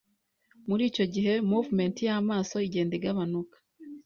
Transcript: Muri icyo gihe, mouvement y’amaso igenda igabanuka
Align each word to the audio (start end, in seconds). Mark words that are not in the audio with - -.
Muri 0.67 0.83
icyo 0.89 1.05
gihe, 1.13 1.33
mouvement 1.49 1.95
y’amaso 2.05 2.55
igenda 2.67 2.93
igabanuka 2.99 3.57